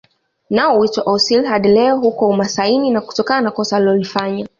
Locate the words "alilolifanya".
3.77-4.47